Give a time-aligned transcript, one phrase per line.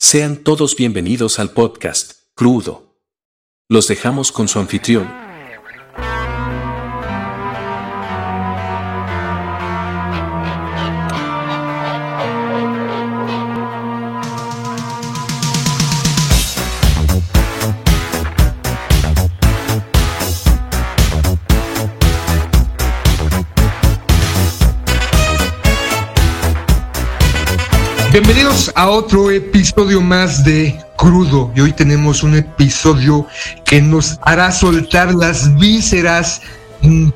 [0.00, 3.02] Sean todos bienvenidos al podcast, Crudo.
[3.68, 5.10] Los dejamos con su anfitrión,
[28.78, 31.50] a otro episodio más de Crudo.
[31.56, 33.26] Y hoy tenemos un episodio
[33.64, 36.40] que nos hará soltar las vísceras,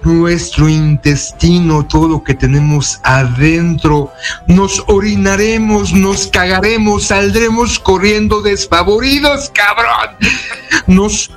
[0.03, 4.11] nuestro intestino, todo lo que tenemos adentro.
[4.49, 10.17] Nos orinaremos, nos cagaremos, saldremos corriendo desfavoridos, cabrón.
[10.89, 11.31] Nos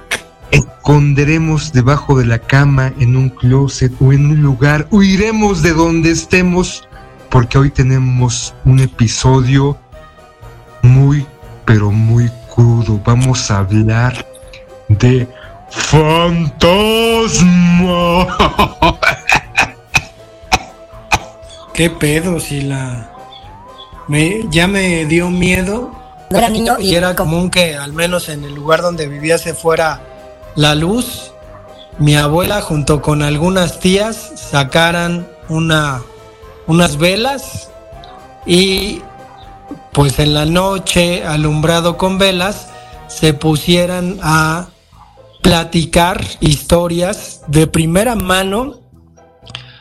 [0.49, 4.87] esconderemos debajo de la cama, en un closet o en un lugar.
[4.89, 6.87] Huiremos de donde estemos
[7.29, 9.77] porque hoy tenemos un episodio
[10.85, 11.25] muy,
[11.66, 12.99] pero muy crudo.
[13.03, 14.26] Vamos a hablar
[14.88, 15.27] de
[15.70, 17.48] fantasma.
[21.74, 23.12] ¿Qué pedo si la...
[24.07, 25.91] Me, ya me dio miedo.
[26.29, 30.02] era niño y era común que al menos en el lugar donde vivía se fuera
[30.55, 31.31] la luz.
[31.98, 36.02] Mi abuela junto con algunas tías sacaran una
[36.68, 37.70] unas velas
[38.46, 39.02] y
[39.94, 42.68] pues en la noche, alumbrado con velas,
[43.08, 44.68] se pusieran a
[45.41, 48.80] platicar historias de primera mano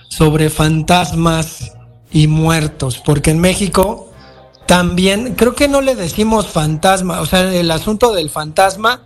[0.08, 1.72] sobre fantasmas
[2.12, 4.10] y muertos, porque en México
[4.66, 9.02] también creo que no le decimos fantasma, o sea, el asunto del fantasma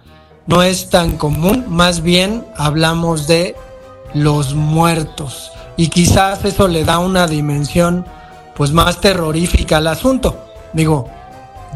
[0.47, 3.56] no es tan común, más bien hablamos de
[4.15, 8.05] los muertos y quizás eso le da una dimensión
[8.56, 10.47] pues más terrorífica al asunto.
[10.72, 11.08] Digo,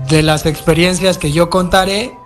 [0.09, 2.17] de las experiencias que yo contaré,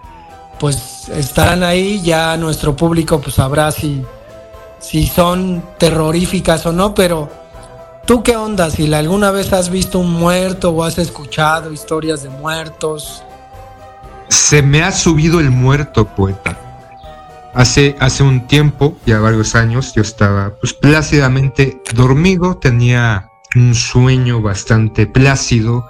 [0.58, 4.04] pues estarán ahí, ya nuestro público pues sabrá si,
[4.78, 7.30] si son terroríficas o no, pero
[8.06, 8.70] ¿tú qué onda?
[8.70, 13.22] Si alguna vez has visto un muerto o has escuchado historias de muertos.
[14.28, 16.58] Se me ha subido el muerto, poeta.
[17.54, 24.42] Hace, hace un tiempo, ya varios años, yo estaba pues plácidamente dormido, tenía un sueño
[24.42, 25.86] bastante plácido,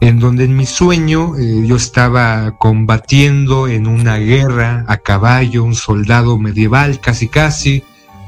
[0.00, 5.74] en donde en mi sueño eh, yo estaba combatiendo en una guerra a caballo, un
[5.74, 7.82] soldado medieval casi casi,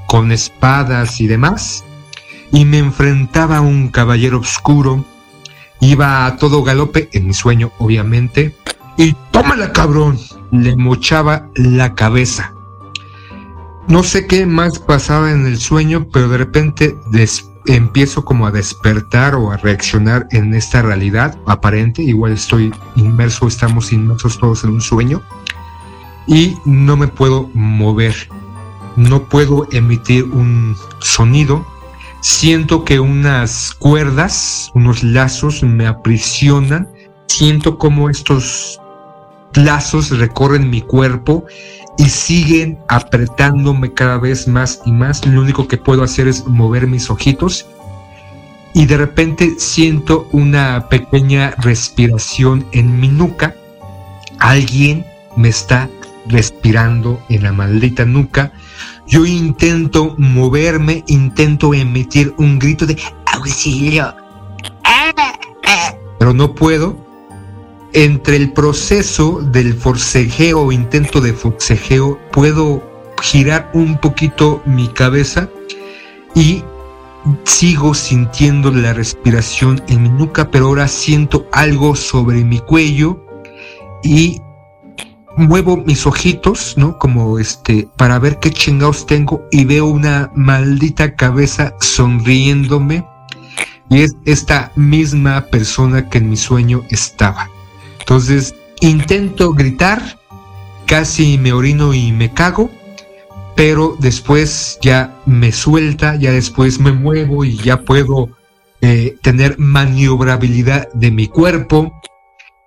[0.06, 1.84] con espadas y demás,
[2.52, 5.04] y me enfrentaba a un caballero oscuro,
[5.80, 8.54] iba a todo galope, en mi sueño obviamente,
[8.96, 10.18] y tómala cabrón,
[10.50, 12.54] le mochaba la cabeza.
[13.86, 16.96] No sé qué más pasaba en el sueño, pero de repente
[17.68, 22.02] empiezo como a despertar o a reaccionar en esta realidad aparente.
[22.02, 25.22] Igual estoy inmerso, estamos inmersos todos en un sueño.
[26.26, 28.28] Y no me puedo mover.
[28.96, 31.64] No puedo emitir un sonido.
[32.20, 36.88] Siento que unas cuerdas, unos lazos me aprisionan.
[37.26, 38.80] Siento como estos
[39.54, 41.44] lazos recorren mi cuerpo
[41.98, 45.26] y siguen apretándome cada vez más y más.
[45.26, 47.66] Lo único que puedo hacer es mover mis ojitos
[48.72, 53.54] y de repente siento una pequeña respiración en mi nuca.
[54.38, 55.04] Alguien
[55.36, 55.91] me está
[56.28, 58.53] respirando en la maldita nuca.
[59.06, 64.15] Yo intento moverme, intento emitir un grito de auxilio.
[66.19, 67.07] Pero no puedo
[67.93, 72.82] entre el proceso del forcejeo o intento de forcejeo puedo
[73.22, 75.49] girar un poquito mi cabeza
[76.34, 76.62] y
[77.44, 83.25] sigo sintiendo la respiración en mi nuca, pero ahora siento algo sobre mi cuello
[84.03, 84.41] y
[85.37, 86.98] muevo mis ojitos, ¿no?
[86.98, 93.04] Como este, para ver qué chingados tengo y veo una maldita cabeza sonriéndome
[93.91, 97.48] y es esta misma persona que en mi sueño estaba.
[98.08, 100.18] Entonces intento gritar,
[100.86, 102.71] casi me orino y me cago,
[103.54, 108.30] pero después ya me suelta, ya después me muevo y ya puedo
[108.80, 111.92] eh, tener maniobrabilidad de mi cuerpo,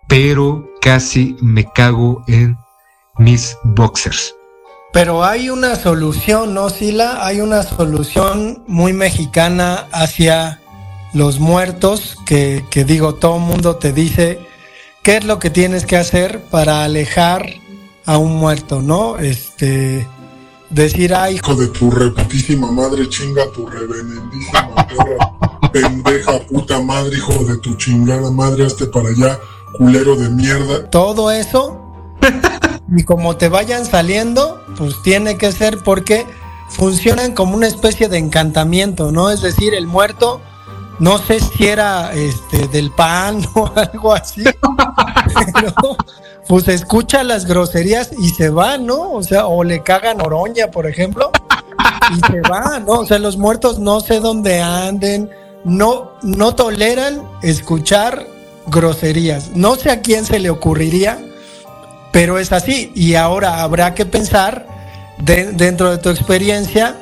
[0.08, 2.56] pero casi me cago en
[3.18, 4.36] mis boxers.
[4.94, 7.26] Pero hay una solución, ¿no, Sila?
[7.26, 10.60] Hay una solución muy mexicana hacia
[11.16, 14.51] los muertos, que, que digo, todo mundo te dice,
[15.04, 17.46] qué es lo que tienes que hacer para alejar
[18.06, 19.18] a un muerto, ¿no?
[19.18, 20.08] Este,
[20.70, 27.44] decir, ay, hijo de tu reputísima madre, chinga tu revenendísima perra, pendeja puta madre, hijo
[27.46, 29.40] de tu chingada madre, hazte para allá,
[29.78, 30.90] culero de mierda.
[30.90, 31.80] Todo eso.
[32.96, 36.26] y como te vayan saliendo, pues tiene que ser porque
[36.70, 39.30] funcionan como una especie de encantamiento, ¿no?
[39.30, 40.42] Es decir, el muerto,
[41.00, 44.44] no sé si era este del pan o algo así,
[45.54, 45.74] pero
[46.48, 49.14] pues escucha las groserías y se va, ¿no?
[49.14, 51.32] O sea, o le cagan oroña, por ejemplo,
[52.12, 52.94] y se va, ¿no?
[52.94, 55.30] O sea, los muertos no sé dónde anden,
[55.64, 58.26] no, no toleran escuchar
[58.68, 59.56] groserías.
[59.56, 61.20] No sé a quién se le ocurriría,
[62.12, 62.92] pero es así.
[62.96, 64.68] Y ahora habrá que pensar
[65.20, 66.96] dentro de tu experiencia,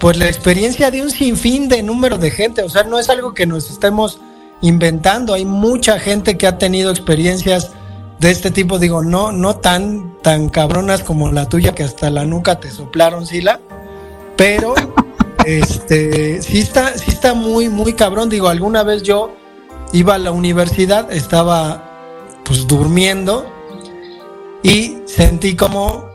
[0.00, 2.62] pues la experiencia de un sinfín de número de gente.
[2.62, 4.20] O sea, no es algo que nos estemos
[4.60, 5.34] inventando.
[5.34, 7.70] Hay mucha gente que ha tenido experiencias
[8.18, 12.24] de este tipo, digo, no, no tan, tan cabronas como la tuya que hasta la
[12.24, 13.60] nuca te soplaron, Sila,
[14.36, 14.74] pero
[15.46, 18.28] este sí está, sí está muy, muy cabrón.
[18.28, 19.34] Digo, alguna vez yo
[19.92, 21.90] iba a la universidad, estaba
[22.44, 23.46] pues durmiendo
[24.62, 26.08] y sentí como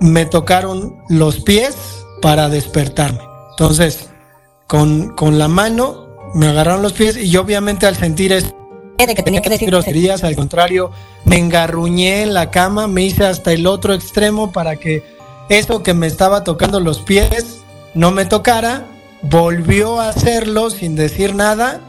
[0.00, 1.76] me tocaron los pies
[2.20, 3.20] para despertarme.
[3.50, 4.10] Entonces,
[4.66, 8.63] con, con la mano me agarraron los pies y yo obviamente al sentir eso
[8.96, 10.90] de que tenía que decir groserías, al contrario,
[11.24, 15.02] me engarruñé en la cama, me hice hasta el otro extremo para que
[15.48, 17.64] eso que me estaba tocando los pies
[17.94, 18.86] no me tocara,
[19.22, 21.80] volvió a hacerlo sin decir nada.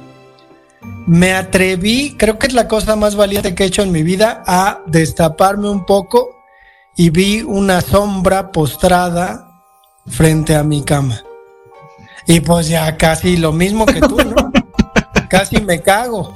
[1.07, 4.44] Me atreví, creo que es la cosa más valiente que he hecho en mi vida,
[4.46, 6.36] a destaparme un poco
[6.96, 9.48] y vi una sombra postrada
[10.07, 11.24] frente a mi cama.
[12.28, 14.52] Y pues ya casi lo mismo que tú, ¿no?
[15.30, 16.34] casi me cago.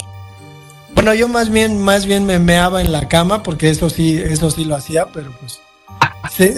[1.02, 4.52] Bueno, yo más bien, más bien me meaba en la cama, porque eso sí, eso
[4.52, 5.62] sí lo hacía, pero pues.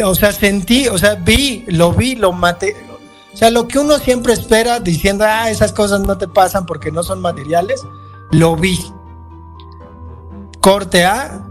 [0.04, 2.76] o sea, sentí, o sea, vi, lo vi, lo maté.
[3.32, 6.92] O sea, lo que uno siempre espera diciendo, ah, esas cosas no te pasan porque
[6.92, 7.84] no son materiales,
[8.32, 8.84] lo vi.
[10.60, 11.46] Corte A,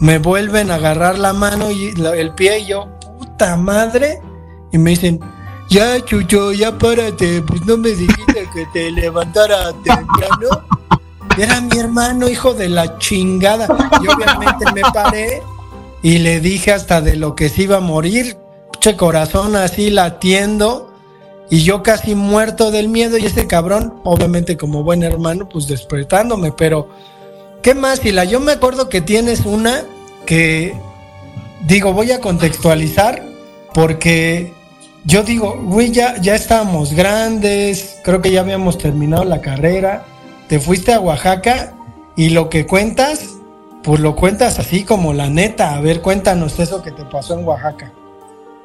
[0.00, 2.88] me vuelven a agarrar la mano y el pie y yo,
[3.18, 4.22] puta madre,
[4.72, 5.20] y me dicen,
[5.68, 10.64] ya Chucho, ya párate, pues no me dijiste que te levantara temprano.
[11.38, 13.66] Era mi hermano, hijo de la chingada.
[14.02, 15.42] Y obviamente me paré
[16.02, 18.36] y le dije hasta de lo que se iba a morir.
[18.80, 20.92] Che corazón así latiendo.
[21.48, 23.16] Y yo casi muerto del miedo.
[23.16, 26.52] Y ese cabrón, obviamente como buen hermano, pues despertándome.
[26.52, 26.88] Pero,
[27.62, 29.84] ¿qué más, la Yo me acuerdo que tienes una
[30.26, 30.74] que,
[31.66, 33.22] digo, voy a contextualizar
[33.74, 34.52] porque
[35.04, 40.04] yo digo, güey, ya, ya estábamos grandes, creo que ya habíamos terminado la carrera
[40.52, 41.72] te fuiste a Oaxaca
[42.14, 43.38] y lo que cuentas,
[43.82, 45.74] pues lo cuentas así como la neta.
[45.74, 47.90] A ver, cuéntanos eso que te pasó en Oaxaca.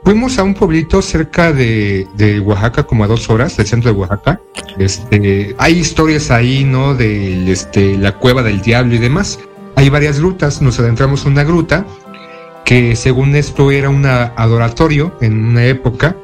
[0.03, 4.41] Fuimos a un pueblito cerca de, Oaxaca, como a dos horas del centro de Oaxaca.
[4.77, 6.93] Este, hay historias ahí, ¿no?
[6.93, 9.39] De este, la cueva del diablo y demás.
[9.77, 10.61] Hay varias grutas.
[10.61, 11.85] Nos adentramos en una gruta
[12.65, 16.17] que, según esto, era un adoratorio en una época.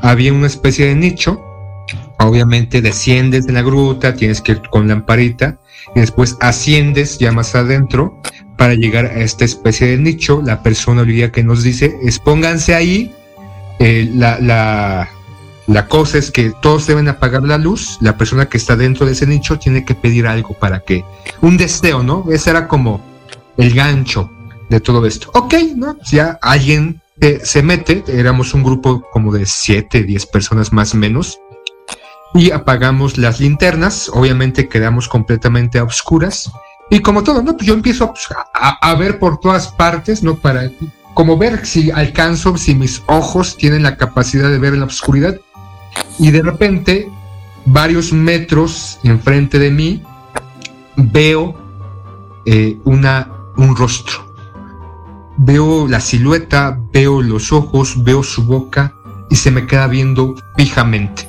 [0.00, 1.42] Había una especie de nicho
[2.18, 5.58] obviamente desciendes de la gruta, tienes que ir con lamparita
[5.94, 8.20] y después asciendes ya más adentro
[8.56, 10.42] para llegar a esta especie de nicho.
[10.44, 13.12] La persona olvida que nos dice, expónganse ahí.
[13.78, 15.08] Eh, la, la,
[15.68, 17.98] la cosa es que todos deben apagar la luz.
[18.00, 21.04] La persona que está dentro de ese nicho tiene que pedir algo para que,
[21.40, 22.24] un deseo, ¿no?
[22.30, 23.00] Ese era como
[23.56, 24.30] el gancho
[24.68, 25.30] de todo esto.
[25.34, 25.96] Ok, ¿no?
[26.10, 30.96] Ya alguien eh, se mete, éramos un grupo como de 7, 10 personas más o
[30.96, 31.38] menos
[32.34, 36.50] y apagamos las linternas, obviamente quedamos completamente a oscuras
[36.90, 37.56] y como todo, ¿no?
[37.56, 40.36] Pues yo empiezo pues, a, ver por todas partes, ¿no?
[40.36, 40.70] Para
[41.14, 45.38] como ver si alcanzo, si mis ojos tienen la capacidad de ver en la oscuridad
[46.18, 47.10] y de repente
[47.66, 50.02] varios metros enfrente de mí
[50.96, 51.54] veo
[52.46, 54.26] eh, una, un rostro.
[55.36, 58.94] Veo la silueta, veo los ojos, veo su boca
[59.30, 61.28] y se me queda viendo fijamente.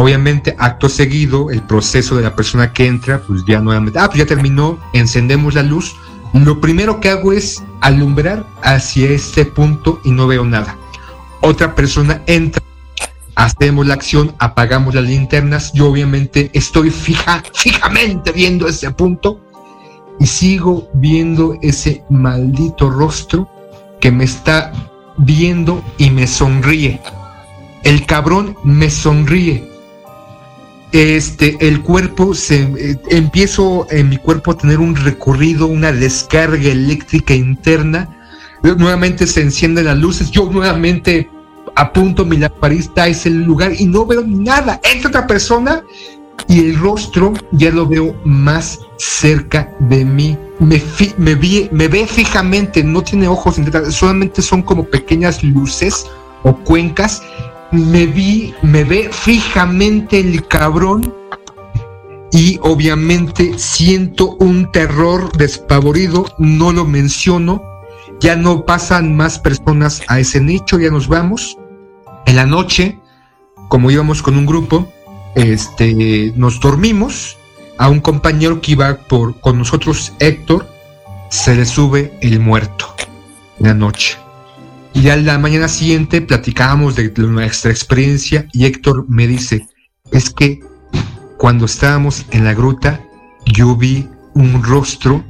[0.00, 4.20] Obviamente, acto seguido, el proceso de la persona que entra, pues ya nuevamente, ah, pues
[4.20, 5.94] ya terminó, encendemos la luz.
[6.32, 10.78] Lo primero que hago es alumbrar hacia este punto y no veo nada.
[11.42, 12.62] Otra persona entra,
[13.34, 15.70] hacemos la acción, apagamos las linternas.
[15.74, 19.38] Yo obviamente estoy fija, fijamente viendo ese punto
[20.18, 23.50] y sigo viendo ese maldito rostro
[24.00, 24.72] que me está
[25.18, 27.02] viendo y me sonríe.
[27.82, 29.69] El cabrón me sonríe
[30.92, 36.70] este, el cuerpo se eh, empiezo en mi cuerpo a tener un recorrido, una descarga
[36.70, 38.08] eléctrica interna.
[38.62, 41.30] Nuevamente se encienden las luces, yo nuevamente
[41.76, 44.80] apunto mi lamparista a ese lugar y no veo nada.
[44.92, 45.82] Entra otra persona
[46.48, 50.36] y el rostro ya lo veo más cerca de mí.
[50.58, 50.82] Me,
[51.16, 51.36] me,
[51.70, 53.56] me ve fijamente, no tiene ojos,
[53.90, 56.06] solamente son como pequeñas luces
[56.42, 57.22] o cuencas.
[57.72, 61.14] Me vi, me ve fijamente el cabrón
[62.32, 67.62] y obviamente siento un terror despavorido, no lo menciono,
[68.20, 71.56] ya no pasan más personas a ese nicho, ya nos vamos.
[72.26, 72.98] En la noche,
[73.68, 74.92] como íbamos con un grupo,
[75.34, 77.36] este, nos dormimos.
[77.78, 80.68] A un compañero que iba por, con nosotros, Héctor,
[81.30, 82.94] se le sube el muerto
[83.58, 84.18] en la noche.
[84.92, 89.66] Y ya la mañana siguiente platicábamos de nuestra experiencia y Héctor me dice,
[90.10, 90.60] es que
[91.38, 93.00] cuando estábamos en la gruta,
[93.46, 95.24] yo vi un rostro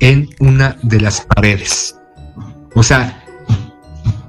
[0.00, 1.96] en una de las paredes.
[2.74, 3.24] O sea,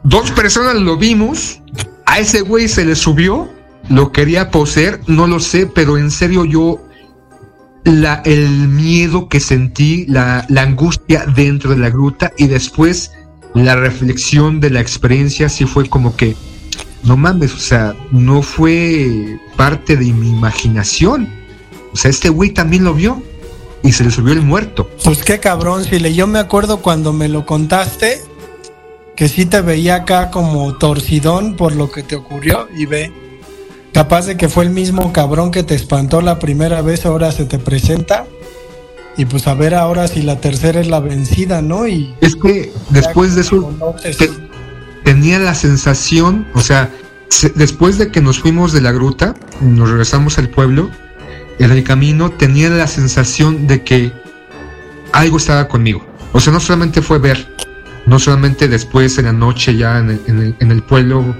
[0.04, 1.62] dos personas lo vimos,
[2.06, 3.52] a ese güey se le subió,
[3.90, 6.82] lo quería poseer, no lo sé, pero en serio yo
[7.84, 13.12] la, el miedo que sentí, la, la angustia dentro de la gruta y después
[13.66, 16.36] la reflexión de la experiencia sí fue como que
[17.04, 21.30] no mames, o sea, no fue parte de mi imaginación.
[21.94, 23.24] O sea, este güey también lo vio
[23.84, 24.90] y se le subió el muerto.
[25.04, 28.22] Pues qué cabrón, le yo me acuerdo cuando me lo contaste,
[29.16, 33.12] que sí te veía acá como torcidón por lo que te ocurrió y ve,
[33.94, 37.46] capaz de que fue el mismo cabrón que te espantó la primera vez, ahora se
[37.46, 38.28] te presenta.
[39.18, 41.88] Y pues a ver ahora si la tercera es la vencida, ¿no?
[41.88, 43.74] Y es que después de eso
[45.04, 46.92] tenía la sensación, o sea,
[47.56, 50.92] después de que nos fuimos de la gruta, nos regresamos al pueblo,
[51.60, 54.12] en el camino tenía la sensación de que
[55.14, 56.06] algo estaba conmigo.
[56.34, 57.48] O sea, no solamente fue ver,
[58.06, 61.36] no solamente después en la noche ya en el, pueblo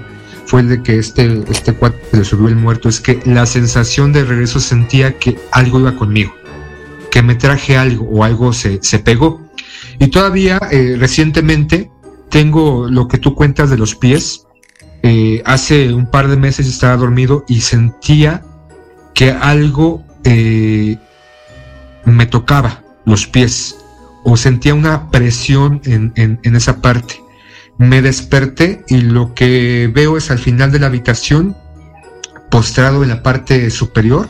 [0.46, 4.12] fue el de que este, este cuate le subió el muerto, es que la sensación
[4.12, 6.34] de regreso sentía que algo iba conmigo,
[7.10, 9.48] que me traje algo o algo se, se pegó.
[9.98, 11.90] Y todavía eh, recientemente
[12.30, 14.46] tengo lo que tú cuentas de los pies.
[15.02, 18.42] Eh, hace un par de meses estaba dormido y sentía
[19.14, 20.96] que algo eh,
[22.04, 23.76] me tocaba los pies
[24.24, 27.20] o sentía una presión en, en, esa parte.
[27.78, 31.56] Me desperté y lo que veo es al final de la habitación,
[32.50, 34.28] postrado en la parte superior,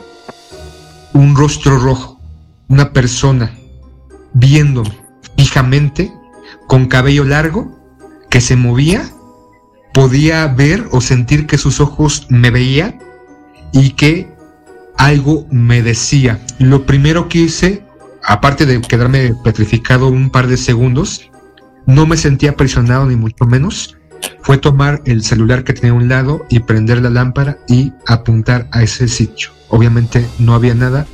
[1.14, 2.17] un rostro rojo,
[2.68, 3.52] una persona
[4.34, 4.96] viéndome
[5.36, 6.12] fijamente,
[6.66, 7.78] con cabello largo
[8.30, 9.10] que se movía,
[9.94, 12.98] podía ver o sentir que sus ojos me veían
[13.72, 14.30] y que
[14.96, 16.40] algo me decía.
[16.58, 17.84] Lo primero que hice,
[18.24, 21.30] aparte de quedarme petrificado un par de segundos,
[21.86, 23.96] no me sentía presionado ni mucho menos,
[24.42, 28.68] fue tomar el celular que tenía a un lado y prender la lámpara y apuntar
[28.72, 29.50] a ese sitio.
[29.68, 31.06] Obviamente no había nada,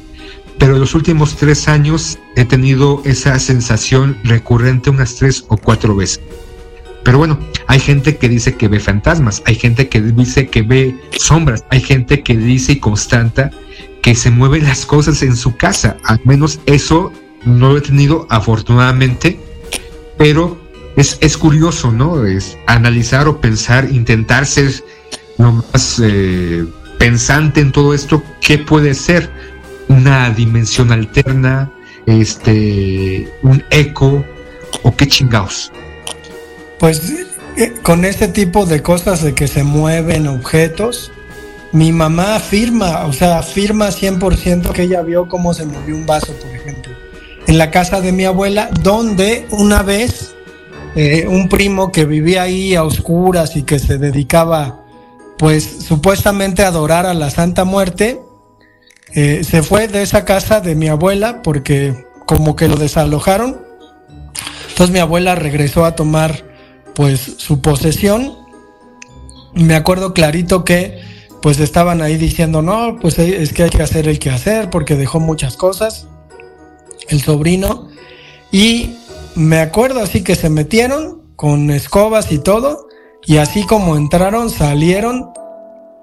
[0.59, 5.97] pero en los últimos tres años he tenido esa sensación recurrente unas tres o cuatro
[5.97, 6.21] veces.
[7.03, 10.99] Pero bueno, hay gente que dice que ve fantasmas, hay gente que dice que ve
[11.19, 13.51] sombras, hay gente que dice y constata
[14.03, 15.97] que se mueven las cosas en su casa.
[16.05, 17.13] Al menos eso
[17.45, 19.39] no lo he tenido afortunadamente,
[20.17, 20.59] pero
[20.97, 22.25] es, es curioso, ¿no?
[22.25, 24.73] Es analizar o pensar, intentar ser
[25.39, 26.65] lo más eh,
[26.99, 29.31] pensante en todo esto, ¿qué puede ser?
[29.89, 31.71] Una dimensión alterna,
[32.07, 34.25] este, un eco,
[34.83, 35.73] o qué chingados.
[36.79, 37.27] Pues
[37.57, 41.13] eh, con este tipo de cosas de que se mueven objetos,
[41.73, 46.33] mi mamá afirma, o sea, afirma 100% que ella vio cómo se movió un vaso,
[46.35, 46.93] por ejemplo,
[47.47, 50.35] en la casa de mi abuela, donde una vez
[50.97, 54.85] eh, un primo que vivía ahí a oscuras y que se dedicaba,
[55.37, 58.21] pues supuestamente a adorar a la Santa Muerte,
[59.15, 63.61] eh, se fue de esa casa de mi abuela porque como que lo desalojaron.
[64.69, 66.45] Entonces mi abuela regresó a tomar
[66.95, 68.37] pues su posesión.
[69.55, 71.01] Me acuerdo clarito que
[71.41, 74.97] pues estaban ahí diciendo, no, pues es que hay que hacer el que hacer porque
[74.97, 76.09] dejó muchas cosas,
[77.09, 77.89] el sobrino.
[78.51, 78.97] Y
[79.35, 82.89] me acuerdo así que se metieron con escobas y todo,
[83.27, 85.31] y así como entraron, salieron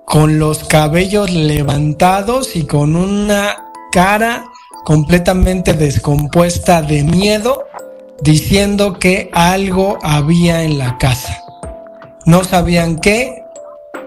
[0.06, 4.46] con los cabellos levantados y con una cara
[4.84, 7.64] completamente descompuesta de miedo
[8.22, 11.42] diciendo que algo había en la casa.
[12.26, 13.44] No sabían qué,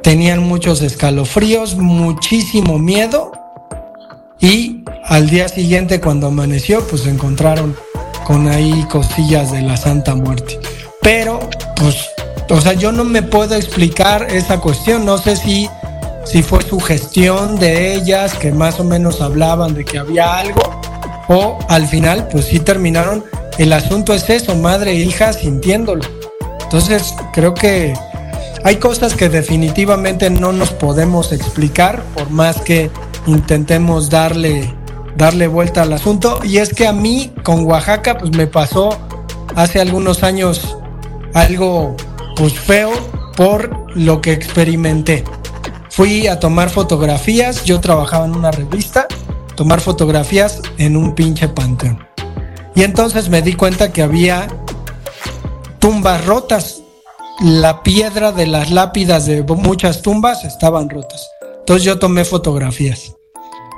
[0.03, 3.33] tenían muchos escalofríos, muchísimo miedo
[4.41, 7.77] y al día siguiente cuando amaneció pues se encontraron
[8.25, 10.59] con ahí costillas de la Santa Muerte.
[11.03, 11.41] Pero
[11.77, 11.97] pues,
[12.51, 15.69] o sea, yo no me puedo explicar esa cuestión, no sé si
[16.25, 20.61] si fue su gestión de ellas que más o menos hablaban de que había algo
[21.29, 23.25] o al final pues sí terminaron.
[23.59, 26.03] El asunto es eso, madre e hija sintiéndolo.
[26.63, 27.95] Entonces creo que
[28.65, 32.91] hay cosas que definitivamente no nos podemos explicar por más que
[33.27, 34.75] intentemos darle
[35.17, 38.99] darle vuelta al asunto y es que a mí con Oaxaca pues me pasó
[39.55, 40.77] hace algunos años
[41.35, 41.97] algo
[42.37, 42.91] pues feo
[43.37, 45.25] por lo que experimenté.
[45.95, 49.07] Fui a tomar fotografías, yo trabajaba en una revista,
[49.55, 52.05] tomar fotografías en un pinche panteón.
[52.75, 54.49] Y entonces me di cuenta que había
[55.79, 56.83] tumbas rotas.
[57.41, 61.29] La piedra de las lápidas de muchas tumbas estaban rotas.
[61.61, 63.15] Entonces yo tomé fotografías.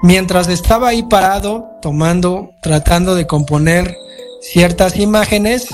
[0.03, 3.95] Mientras estaba ahí parado, tomando, tratando de componer
[4.41, 5.69] ciertas imágenes,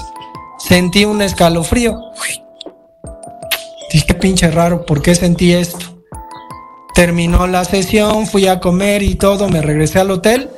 [0.58, 2.00] sentí un escalofrío.
[3.92, 5.91] Dije, qué pinche raro, ¿por qué sentí esto?
[6.94, 10.50] Terminó la sesión, fui a comer y todo, me regresé al hotel.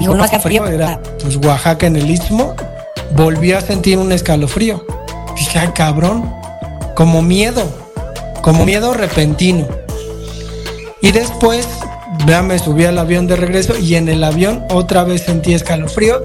[0.00, 0.66] Y uno hace frío.
[0.66, 2.54] Era, pues Oaxaca en el Istmo.
[3.12, 4.84] Volví a sentir un escalofrío.
[5.36, 6.32] Dije, ay cabrón,
[6.94, 7.62] como miedo,
[8.42, 9.66] como miedo repentino.
[11.00, 11.68] Y después,
[12.26, 16.22] ya me subí al avión de regreso y en el avión otra vez sentí escalofrío.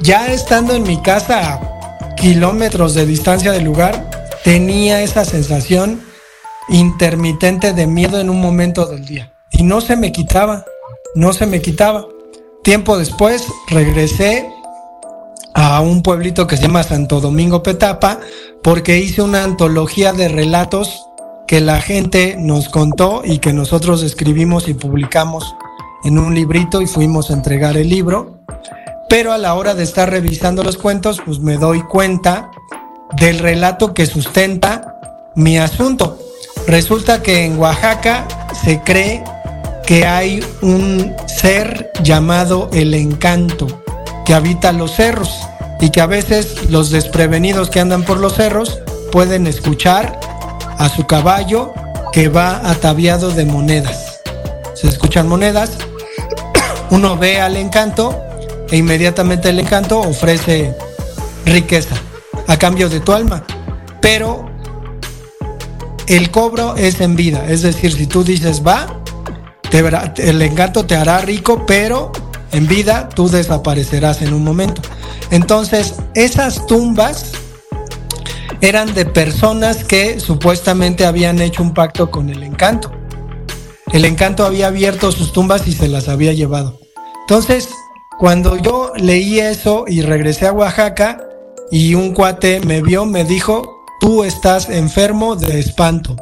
[0.00, 4.08] Ya estando en mi casa a kilómetros de distancia del lugar,
[4.44, 6.05] tenía esa sensación
[6.68, 9.32] intermitente de miedo en un momento del día.
[9.50, 10.64] Y no se me quitaba,
[11.14, 12.06] no se me quitaba.
[12.62, 14.48] Tiempo después regresé
[15.54, 18.20] a un pueblito que se llama Santo Domingo Petapa
[18.62, 21.06] porque hice una antología de relatos
[21.46, 25.54] que la gente nos contó y que nosotros escribimos y publicamos
[26.04, 28.40] en un librito y fuimos a entregar el libro.
[29.08, 32.50] Pero a la hora de estar revisando los cuentos, pues me doy cuenta
[33.16, 34.98] del relato que sustenta
[35.36, 36.18] mi asunto.
[36.66, 38.26] Resulta que en Oaxaca
[38.64, 39.22] se cree
[39.86, 43.82] que hay un ser llamado el encanto
[44.24, 45.30] que habita los cerros
[45.80, 48.80] y que a veces los desprevenidos que andan por los cerros
[49.12, 50.18] pueden escuchar
[50.78, 51.72] a su caballo
[52.12, 54.20] que va ataviado de monedas.
[54.74, 55.70] Se escuchan monedas,
[56.90, 58.20] uno ve al encanto
[58.70, 60.74] e inmediatamente el encanto ofrece
[61.44, 61.94] riqueza
[62.48, 63.44] a cambio de tu alma.
[64.00, 64.45] Pero
[66.06, 69.02] el cobro es en vida, es decir, si tú dices va,
[70.16, 72.12] el encanto te hará rico, pero
[72.52, 74.80] en vida tú desaparecerás en un momento.
[75.30, 77.32] Entonces, esas tumbas
[78.60, 82.90] eran de personas que supuestamente habían hecho un pacto con el encanto.
[83.92, 86.78] El encanto había abierto sus tumbas y se las había llevado.
[87.22, 87.68] Entonces,
[88.18, 91.18] cuando yo leí eso y regresé a Oaxaca
[91.70, 96.16] y un cuate me vio, me dijo, tú estás enfermo de espanto.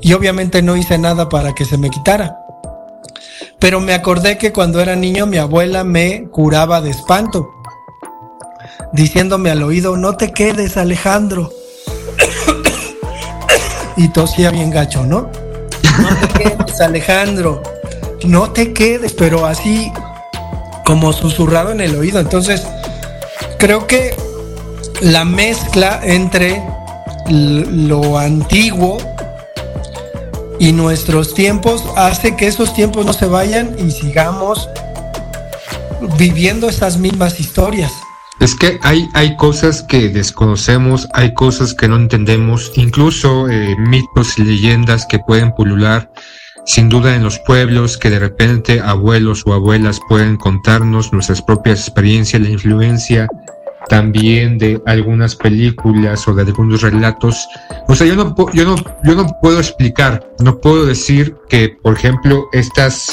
[0.00, 2.38] y obviamente no hice nada para que se me quitara.
[3.58, 7.48] Pero me acordé que cuando era niño mi abuela me curaba de espanto,
[8.92, 11.52] diciéndome al oído, no te quedes Alejandro.
[13.96, 15.30] y tosía bien gacho, ¿no?
[16.00, 17.62] No te quedes Alejandro,
[18.24, 19.92] no te quedes, pero así
[20.84, 22.18] como susurrado en el oído.
[22.18, 22.66] Entonces,
[23.58, 24.16] creo que
[25.02, 26.62] la mezcla entre
[27.28, 28.98] lo antiguo
[30.60, 34.68] y nuestros tiempos hace que esos tiempos no se vayan y sigamos
[36.16, 37.92] viviendo esas mismas historias.
[38.38, 44.38] Es que hay, hay cosas que desconocemos, hay cosas que no entendemos, incluso eh, mitos
[44.38, 46.10] y leyendas que pueden pulular
[46.64, 51.80] sin duda en los pueblos que de repente abuelos o abuelas pueden contarnos nuestras propias
[51.80, 53.28] experiencias, la influencia
[53.88, 57.48] también de algunas películas o de algunos relatos.
[57.88, 61.96] O sea, yo no, yo no, yo no puedo explicar, no puedo decir que, por
[61.96, 63.10] ejemplo, estos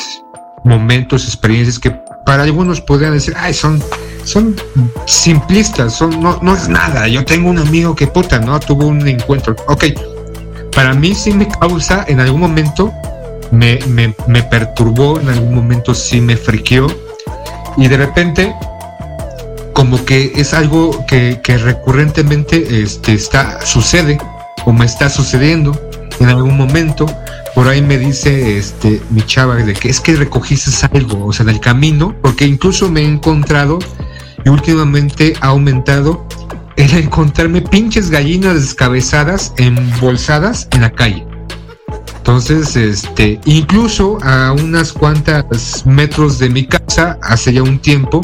[0.63, 1.91] momentos, experiencias que
[2.25, 3.81] para algunos podrían decir, ay, son,
[4.23, 4.55] son
[5.05, 7.07] simplistas, son, no, no es nada.
[7.07, 8.59] Yo tengo un amigo que puta, ¿no?
[8.59, 9.55] Tuvo un encuentro.
[9.67, 9.85] Ok,
[10.75, 12.91] para mí sí me causa en algún momento,
[13.51, 16.87] me, me, me perturbó, en algún momento sí me friqueó.
[17.77, 18.53] Y de repente
[19.79, 24.17] como que es algo que, recurrentemente este, está, sucede
[24.65, 25.71] o me está sucediendo
[26.19, 27.05] en algún momento.
[27.55, 31.45] Por ahí me dice este, mi chava de que es que recogiste algo, o sea,
[31.45, 33.79] en el camino, porque incluso me he encontrado
[34.43, 36.27] y últimamente ha aumentado
[36.75, 41.25] el encontrarme pinches gallinas descabezadas, embolsadas en la calle.
[42.17, 48.19] Entonces, este, incluso a unas cuantas metros de mi casa, hace ya un tiempo,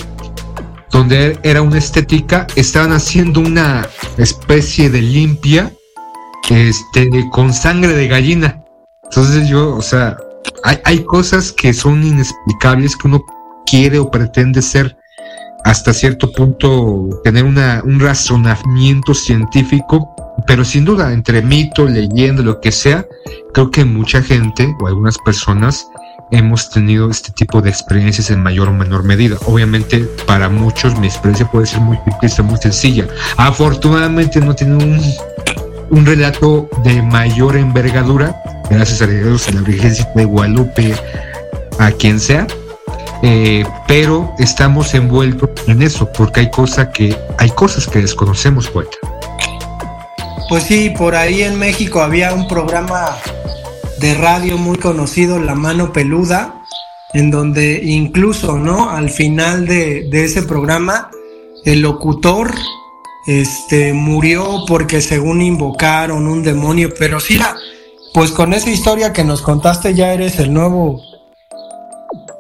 [0.92, 5.72] donde era una estética, estaban haciendo una especie de limpia
[6.50, 8.64] este, con sangre de gallina.
[9.04, 10.18] Entonces yo, o sea,
[10.64, 13.24] hay, hay cosas que son inexplicables que uno
[13.66, 14.98] quiere o pretende ser
[15.66, 22.62] hasta cierto punto tener una, un razonamiento científico, pero sin duda, entre mito, leyenda, lo
[22.62, 23.04] que sea,
[23.52, 25.88] creo que mucha gente o algunas personas
[26.38, 29.38] hemos tenido este tipo de experiencias en mayor o menor medida.
[29.46, 33.08] Obviamente, para muchos mi experiencia puede ser muy simple, muy sencilla.
[33.38, 35.02] Afortunadamente no tiene un,
[35.90, 40.96] un relato de mayor envergadura, gracias a Dios, a la Virgen de Guadalupe,
[41.80, 42.48] a quien sea,
[43.24, 48.98] eh, pero estamos envueltos en eso, porque hay, cosa que, hay cosas que desconocemos, poeta.
[50.50, 53.18] Pues sí, por ahí en México había un programa
[54.00, 56.62] de radio muy conocido, La Mano Peluda,
[57.14, 58.90] en donde incluso, ¿no?
[58.90, 61.10] Al final de, de ese programa,
[61.66, 62.54] el locutor
[63.26, 67.40] este, murió porque según invocaron un demonio, pero sí,
[68.14, 71.02] pues con esa historia que nos contaste ya eres el nuevo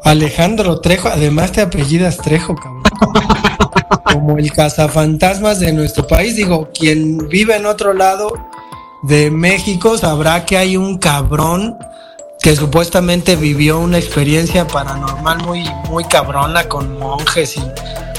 [0.04, 2.84] Alejandro Trejo, además te apellidas Trejo, cabrón.
[4.14, 6.36] Como el cazafantasmas de nuestro país.
[6.36, 8.32] Digo, quien vive en otro lado
[9.08, 11.78] de México sabrá que hay un cabrón
[12.42, 17.64] que supuestamente vivió una experiencia paranormal muy, muy cabrona con monjes y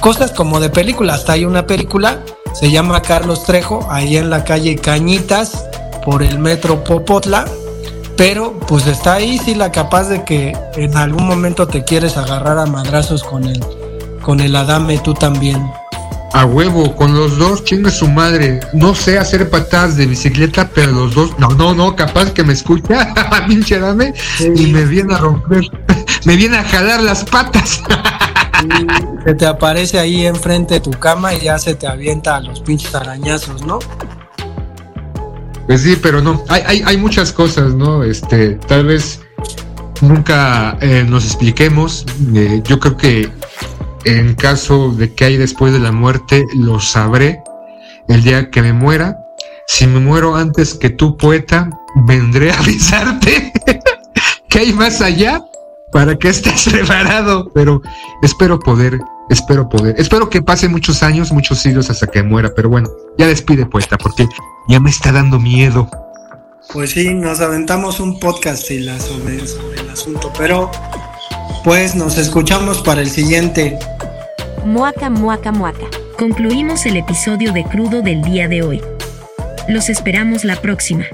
[0.01, 1.15] cosas como de película.
[1.15, 2.21] Hasta hay una película,
[2.55, 5.65] se llama Carlos Trejo, ahí en la calle Cañitas,
[6.05, 7.45] por el metro Popotla
[8.17, 12.59] pero pues está ahí sí la capaz de que en algún momento te quieres agarrar
[12.59, 13.63] a madrazos con el,
[14.23, 15.71] con el Adame tú también.
[16.37, 18.61] A huevo, con los dos, chinga su madre.
[18.75, 22.53] No sé hacer patadas de bicicleta, pero los dos, no, no, no, capaz que me
[22.53, 23.15] escucha,
[23.49, 24.13] pinche Adame,
[24.55, 25.65] y me viene a romper,
[26.27, 27.83] me viene a jalar las patas.
[29.25, 32.61] se te aparece ahí enfrente de tu cama y ya se te avienta a los
[32.61, 33.79] pinches arañazos, ¿no?
[35.67, 38.05] Pues sí, pero no, hay, hay, hay muchas cosas, ¿no?
[38.05, 39.21] Este, tal vez
[40.03, 42.05] nunca eh, nos expliquemos.
[42.35, 43.33] Eh, yo creo que
[44.07, 47.43] en caso de que hay después de la muerte, lo sabré
[48.09, 49.19] el día que me muera.
[49.67, 51.69] Si me muero antes que tú, poeta,
[52.07, 53.53] vendré a avisarte
[54.49, 55.45] que hay más allá
[55.93, 57.51] para que estés preparado.
[57.53, 57.83] Pero
[58.23, 59.97] espero poder Espero poder.
[59.99, 62.53] Espero que pase muchos años, muchos siglos hasta que muera.
[62.55, 62.89] Pero bueno,
[63.19, 64.29] ya despide, poeta, porque
[64.69, 65.89] ya me está dando miedo.
[66.73, 70.71] Pues sí, nos aventamos un podcast sobre, sobre el asunto, pero
[71.65, 73.79] pues nos escuchamos para el siguiente.
[74.65, 75.87] Muaca, muaca, muaca.
[76.19, 78.83] Concluimos el episodio de Crudo del día de hoy.
[79.69, 81.07] Los esperamos la próxima.